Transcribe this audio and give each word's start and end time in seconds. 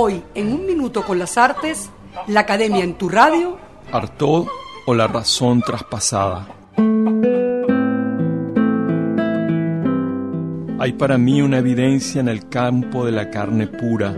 Hoy, 0.00 0.22
en 0.36 0.52
un 0.52 0.64
minuto 0.64 1.02
con 1.02 1.18
las 1.18 1.36
artes, 1.36 1.90
la 2.28 2.38
Academia 2.38 2.84
en 2.84 2.94
tu 2.94 3.08
radio. 3.08 3.58
Artaud 3.90 4.46
o 4.86 4.94
la 4.94 5.08
razón 5.08 5.60
traspasada. 5.60 6.46
Hay 10.78 10.92
para 10.92 11.18
mí 11.18 11.42
una 11.42 11.58
evidencia 11.58 12.20
en 12.20 12.28
el 12.28 12.48
campo 12.48 13.04
de 13.04 13.10
la 13.10 13.28
carne 13.28 13.66
pura 13.66 14.16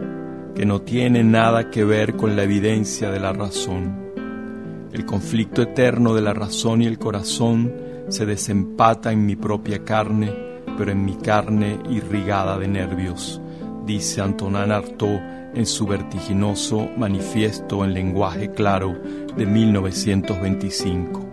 que 0.54 0.66
no 0.66 0.82
tiene 0.82 1.24
nada 1.24 1.70
que 1.70 1.82
ver 1.82 2.14
con 2.14 2.36
la 2.36 2.42
evidencia 2.42 3.10
de 3.10 3.20
la 3.20 3.32
razón. 3.32 4.12
El 4.92 5.06
conflicto 5.06 5.62
eterno 5.62 6.12
de 6.14 6.20
la 6.20 6.34
razón 6.34 6.82
y 6.82 6.86
el 6.88 6.98
corazón 6.98 7.72
se 8.10 8.26
desempata 8.26 9.12
en 9.12 9.24
mi 9.24 9.34
propia 9.34 9.82
carne, 9.82 10.30
pero 10.76 10.92
en 10.92 11.06
mi 11.06 11.16
carne 11.16 11.78
irrigada 11.88 12.58
de 12.58 12.68
nervios, 12.68 13.39
dice 13.90 14.20
Antonin 14.20 14.70
Artaud 14.70 15.18
en 15.52 15.66
su 15.66 15.84
vertiginoso 15.84 16.88
manifiesto 16.96 17.84
en 17.84 17.92
lenguaje 17.92 18.52
claro 18.52 18.96
de 19.36 19.46
1925. 19.46 21.26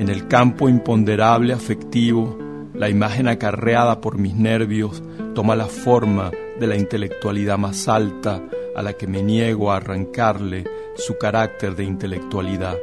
En 0.00 0.08
el 0.08 0.26
campo 0.26 0.68
imponderable 0.68 1.52
afectivo, 1.52 2.36
la 2.74 2.88
imagen 2.88 3.28
acarreada 3.28 4.00
por 4.00 4.18
mis 4.18 4.34
nervios 4.34 5.00
toma 5.32 5.54
la 5.54 5.66
forma 5.66 6.32
de 6.58 6.66
la 6.66 6.76
intelectualidad 6.76 7.56
más 7.56 7.86
alta 7.86 8.42
a 8.74 8.82
la 8.82 8.94
que 8.94 9.06
me 9.06 9.22
niego 9.22 9.70
a 9.70 9.76
arrancarle 9.76 10.64
su 10.96 11.18
carácter 11.18 11.76
de 11.76 11.84
intelectualidad. 11.84 12.76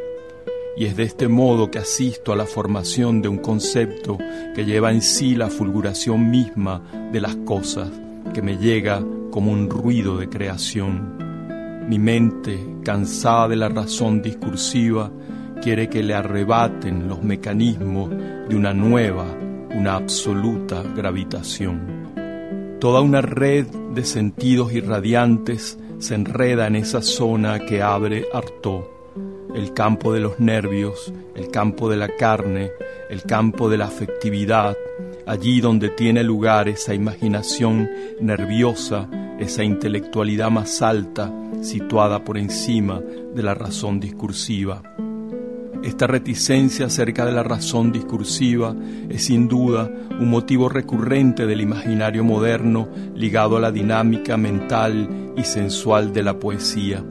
Y 0.78 0.86
es 0.86 0.96
de 0.96 1.04
este 1.04 1.28
modo 1.28 1.70
que 1.70 1.80
asisto 1.80 2.32
a 2.32 2.38
la 2.38 2.46
formación 2.46 3.22
de 3.22 3.28
un 3.28 3.40
concepto 3.40 4.18
que 4.56 4.64
lleva 4.64 4.94
en 4.94 5.02
sí 5.02 5.36
la 5.36 5.50
fulguración 5.50 6.30
misma 6.30 6.82
de 7.12 7.20
las 7.20 7.36
cosas, 7.36 7.90
que 8.38 8.44
me 8.44 8.58
llega 8.60 9.04
como 9.32 9.52
un 9.52 9.68
ruido 9.68 10.18
de 10.18 10.30
creación. 10.30 11.88
Mi 11.90 11.98
mente, 11.98 12.64
cansada 12.84 13.48
de 13.48 13.56
la 13.56 13.68
razón 13.68 14.22
discursiva, 14.22 15.12
quiere 15.60 15.90
que 15.90 16.04
le 16.04 16.14
arrebaten 16.14 17.08
los 17.08 17.24
mecanismos 17.24 18.12
de 18.48 18.56
una 18.56 18.76
nueva, 18.76 19.26
una 19.74 19.96
absoluta 19.96 20.84
gravitación. 20.84 22.78
Toda 22.80 23.02
una 23.02 23.22
red 23.22 23.66
de 23.96 24.06
sentidos 24.06 24.72
irradiantes 24.72 25.80
se 25.98 26.14
enreda 26.14 26.68
en 26.68 26.76
esa 26.76 27.02
zona 27.02 27.66
que 27.66 27.82
abre 27.82 28.28
Artaud, 28.32 28.84
el 29.56 29.74
campo 29.74 30.14
de 30.14 30.20
los 30.20 30.40
nervios, 30.40 31.12
el 31.34 31.50
campo 31.50 31.90
de 31.90 31.98
la 31.98 32.08
carne, 32.08 32.70
el 33.10 33.24
campo 33.24 33.68
de 33.68 33.78
la 33.78 33.86
afectividad, 33.86 34.78
allí 35.28 35.60
donde 35.60 35.90
tiene 35.90 36.24
lugar 36.24 36.70
esa 36.70 36.94
imaginación 36.94 37.90
nerviosa, 38.22 39.10
esa 39.40 39.64
intelectualidad 39.64 40.50
más 40.50 40.82
alta, 40.82 41.32
situada 41.62 42.24
por 42.24 42.38
encima 42.38 43.02
de 43.36 43.44
la 43.44 43.54
razón 43.54 44.00
discursiva. 44.00 44.82
Esta 45.84 46.08
reticencia 46.08 46.88
acerca 46.88 47.26
de 47.26 47.32
la 47.32 47.44
razón 47.44 47.92
discursiva 47.92 48.76
es 49.10 49.26
sin 49.26 49.48
duda 49.48 49.92
un 50.20 50.30
motivo 50.30 50.70
recurrente 50.70 51.46
del 51.46 51.62
imaginario 51.62 52.24
moderno 52.24 52.90
ligado 53.14 53.58
a 53.58 53.60
la 53.60 53.72
dinámica 53.72 54.38
mental 54.38 55.34
y 55.38 55.44
sensual 55.44 56.14
de 56.14 56.24
la 56.24 56.40
poesía. 56.40 57.06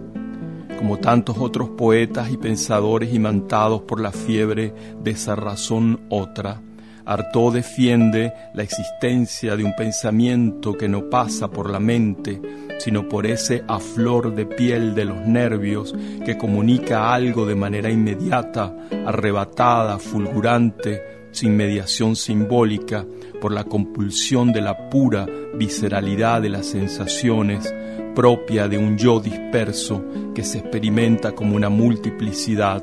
Como 0.78 0.98
tantos 0.98 1.38
otros 1.38 1.70
poetas 1.70 2.30
y 2.30 2.36
pensadores 2.36 3.14
imantados 3.14 3.82
por 3.82 4.00
la 4.00 4.12
fiebre 4.12 4.74
de 5.02 5.10
esa 5.12 5.36
razón 5.36 6.00
otra, 6.10 6.60
Artaud 7.06 7.54
defiende 7.54 8.32
la 8.52 8.64
existencia 8.64 9.54
de 9.54 9.62
un 9.62 9.76
pensamiento 9.76 10.72
que 10.74 10.88
no 10.88 11.08
pasa 11.08 11.48
por 11.48 11.70
la 11.70 11.78
mente, 11.78 12.42
sino 12.78 13.08
por 13.08 13.26
ese 13.26 13.62
a 13.68 13.78
flor 13.78 14.34
de 14.34 14.44
piel 14.44 14.94
de 14.94 15.04
los 15.04 15.24
nervios 15.26 15.94
que 16.24 16.36
comunica 16.36 17.14
algo 17.14 17.46
de 17.46 17.54
manera 17.54 17.90
inmediata, 17.90 18.74
arrebatada, 19.06 20.00
fulgurante, 20.00 21.28
sin 21.30 21.56
mediación 21.56 22.16
simbólica, 22.16 23.06
por 23.40 23.52
la 23.52 23.64
compulsión 23.64 24.52
de 24.52 24.62
la 24.62 24.90
pura 24.90 25.26
visceralidad 25.54 26.42
de 26.42 26.48
las 26.48 26.66
sensaciones, 26.66 27.72
propia 28.16 28.66
de 28.66 28.78
un 28.78 28.98
yo 28.98 29.20
disperso 29.20 30.04
que 30.34 30.42
se 30.42 30.58
experimenta 30.58 31.32
como 31.32 31.54
una 31.54 31.68
multiplicidad, 31.68 32.82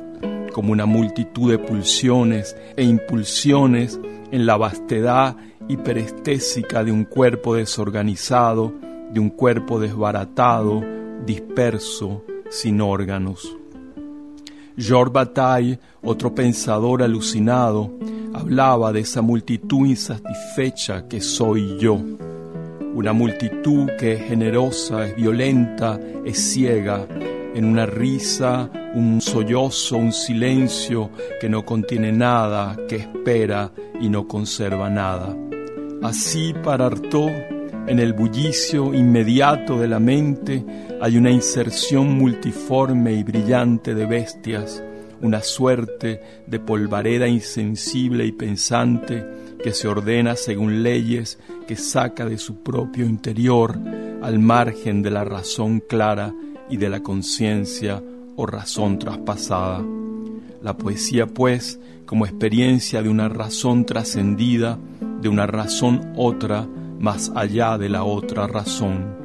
como 0.54 0.72
una 0.72 0.86
multitud 0.86 1.52
de 1.52 1.60
pulsiones 1.60 2.56
e 2.78 2.84
impulsiones 2.84 4.00
en 4.32 4.46
la 4.46 4.56
vastedad 4.56 5.36
hiperestésica 5.68 6.84
de 6.84 6.94
un 6.94 7.04
cuerpo 7.04 7.56
desorganizado, 7.56 8.74
de 9.12 9.20
un 9.20 9.30
cuerpo 9.30 9.80
desbaratado, 9.80 10.82
disperso, 11.26 12.24
sin 12.50 12.80
órganos. 12.80 13.58
Georges 14.78 15.14
Bataille, 15.14 15.80
otro 16.02 16.34
pensador 16.34 17.04
alucinado, 17.04 17.92
hablaba 18.34 18.92
de 18.92 19.02
esa 19.02 19.22
multitud 19.22 19.86
insatisfecha 19.86 21.08
que 21.08 21.22
soy 21.22 21.78
yo. 21.78 22.00
Una 22.96 23.14
multitud 23.14 23.90
que 24.00 24.14
es 24.14 24.22
generosa, 24.24 25.08
es 25.08 25.16
violenta, 25.16 26.00
es 26.26 26.40
ciega, 26.54 27.08
en 27.54 27.66
una 27.66 27.86
risa, 27.86 28.70
un 28.96 29.22
sollozo, 29.22 29.98
un 29.98 30.12
silencio 30.12 31.12
que 31.40 31.50
no 31.50 31.64
contiene 31.66 32.12
nada, 32.12 32.76
que 32.88 32.96
espera 32.98 33.72
y 34.00 34.10
no 34.10 34.28
conserva 34.28 34.90
nada. 34.90 35.36
Así 36.02 36.54
para 36.64 36.88
Artaud, 36.88 37.32
en 37.88 38.00
el 38.00 38.14
bullicio 38.14 38.94
inmediato 38.94 39.80
de 39.80 39.88
la 39.88 40.00
mente 40.00 40.64
hay 41.02 41.18
una 41.18 41.32
inserción 41.32 42.18
multiforme 42.18 43.14
y 43.14 43.24
brillante 43.24 43.94
de 43.94 44.06
bestias, 44.06 44.82
una 45.22 45.42
suerte 45.42 46.22
de 46.48 46.60
polvareda 46.60 47.28
insensible 47.28 48.26
y 48.26 48.32
pensante 48.32 49.26
que 49.64 49.72
se 49.72 49.88
ordena 49.88 50.36
según 50.36 50.84
leyes 50.84 51.40
que 51.68 51.76
saca 51.76 52.26
de 52.26 52.38
su 52.38 52.64
propio 52.64 53.06
interior 53.06 53.78
al 54.22 54.40
margen 54.40 55.02
de 55.02 55.12
la 55.12 55.24
razón 55.24 55.82
clara 55.82 56.34
y 56.70 56.78
de 56.78 56.90
la 56.90 57.02
conciencia 57.02 58.02
o 58.36 58.46
razón 58.46 59.00
traspasada. 59.00 59.84
La 60.62 60.78
poesía, 60.78 61.28
pues, 61.28 61.80
como 62.06 62.26
experiencia 62.26 63.02
de 63.02 63.10
una 63.10 63.30
razón 63.30 63.86
trascendida, 63.86 64.78
de 65.22 65.30
una 65.30 65.46
razón 65.46 66.14
otra, 66.16 66.68
más 67.00 67.32
allá 67.36 67.78
de 67.78 67.90
la 67.90 68.04
otra 68.04 68.48
razón, 68.48 69.16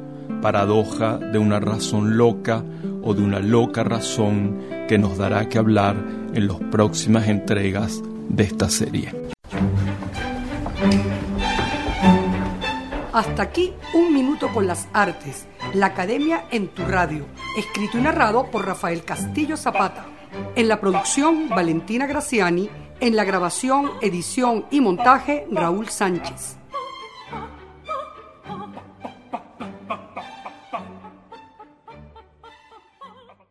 paradoja 0.41 1.17
de 1.17 1.39
una 1.39 1.59
razón 1.59 2.17
loca 2.17 2.63
o 3.03 3.13
de 3.13 3.21
una 3.21 3.39
loca 3.39 3.83
razón 3.83 4.59
que 4.87 4.97
nos 4.97 5.17
dará 5.17 5.47
que 5.47 5.57
hablar 5.57 5.95
en 6.33 6.47
las 6.47 6.57
próximas 6.71 7.27
entregas 7.27 8.01
de 8.29 8.43
esta 8.43 8.69
serie. 8.69 9.13
Hasta 13.11 13.43
aquí 13.43 13.73
un 13.93 14.13
minuto 14.13 14.47
con 14.53 14.67
las 14.67 14.87
artes 14.93 15.47
la 15.73 15.87
Academia 15.87 16.45
en 16.51 16.67
tu 16.69 16.85
radio, 16.85 17.25
escrito 17.57 17.97
y 17.97 18.01
narrado 18.01 18.49
por 18.49 18.65
Rafael 18.65 19.03
Castillo 19.03 19.57
Zapata. 19.57 20.05
En 20.55 20.67
la 20.67 20.79
producción, 20.79 21.49
Valentina 21.49 22.05
Graciani. 22.07 22.69
En 22.99 23.15
la 23.15 23.23
grabación, 23.23 23.91
edición 24.01 24.65
y 24.71 24.81
montaje, 24.81 25.47
Raúl 25.51 25.87
Sánchez. 25.87 26.58